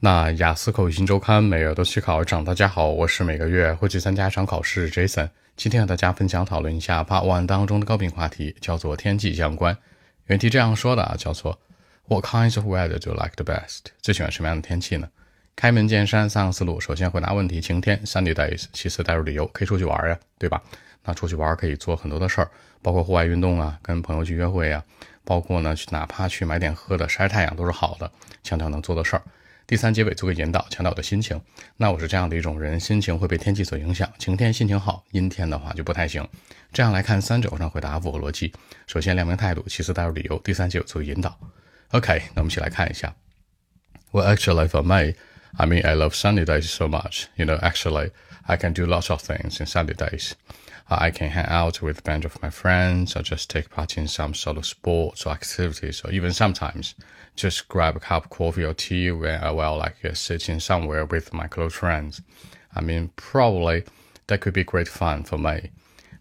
[0.00, 5.28] 那雅思口语新周刊每月都去考一场，大家好，我是每个月会去参加一场考试 Jason。
[5.56, 9.76] 今天和大家分享讨论一下 Part One 当中的高频话题，叫做天气相关。
[10.26, 11.58] 原题这样说的啊，叫做
[12.06, 13.86] What kinds of weather do you like the best？
[14.00, 15.08] 最喜欢什么样的天气呢？
[15.56, 20.62] 开门见山，三个思路：首先回答问题，晴天 （sunny days）；其次带入理由，可以出去玩呀，对吧？
[21.02, 22.48] 那出去玩可以做很多的事儿，
[22.82, 24.80] 包括户外运动啊，跟朋友去约会呀，
[25.24, 28.08] 包括呢，哪怕去买点喝的，晒太阳都是好的，
[28.44, 29.22] 强调能做的事儿。
[29.68, 31.38] 第三结尾作为引导，强调我的心情。
[31.76, 34.10] 那我是这样的一种人，心情会被天气所影响。
[34.18, 36.26] 晴天心情好，阴天的话就不太行。
[36.72, 38.50] 这样来看，三者上回答符合逻辑。
[38.86, 41.38] 首先亮明态度，其次带入理由，第三结尾作为引导。
[41.90, 43.14] OK，那我们一起来看一下。
[44.10, 45.12] Well, actually, for me,
[45.56, 47.28] I mean, I love sunny days so much.
[47.36, 48.10] You know, actually,
[48.46, 50.34] I can do lots of things in sunny days.
[50.90, 54.08] I can hang out with a bunch of my friends, or just take part in
[54.08, 56.94] some sort of sports or activities, or even sometimes
[57.36, 61.04] just grab a cup of coffee or tea when I well like uh, sitting somewhere
[61.04, 62.22] with my close friends.
[62.74, 63.84] I mean, probably
[64.28, 65.70] that could be great fun for me.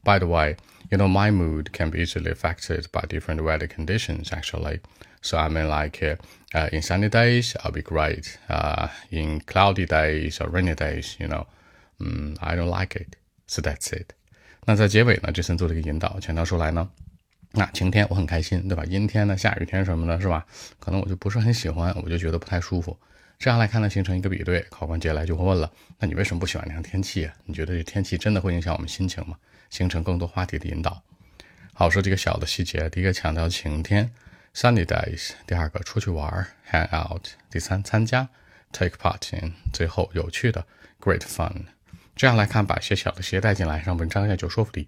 [0.03, 0.58] By the way,
[0.91, 4.81] you know, my mood can be easily affected by different weather conditions actually.
[5.20, 6.17] So I mean, like uh,
[6.53, 8.39] uh, in sunny days, I'll be great.
[8.48, 11.47] Uh, in cloudy days or rainy days, you know,
[12.01, 13.17] um, I don't like it.
[13.47, 14.15] So that's it.
[14.65, 16.89] 那在结尾呢，这森做了一个引导，强调出来呢，
[17.53, 18.84] 那晴天我很开心，对吧？
[18.84, 20.45] 阴天呢，下雨天什么的，是吧？
[20.78, 22.98] 可能我就不是很喜欢，我就觉得不太舒服。
[23.40, 24.66] 这样来看呢，形成一个比对。
[24.70, 27.34] 考官接下来就会问了，那你为什么不喜欢那样天气啊？
[27.46, 29.38] 你觉得这天气真的会影响我们心情吗？
[29.70, 31.04] 形成更多话题的引导。
[31.74, 34.12] 好，说这个小的细节，第一个强调晴天
[34.56, 37.22] ，sunny days；第二个出去玩，hang out；
[37.52, 38.28] 第三参加
[38.72, 40.66] ，take part in；最后有趣的
[41.00, 41.66] ，great fun。
[42.16, 44.88] 这样来看，把一些小的鞋带进来，让文章也就说服力。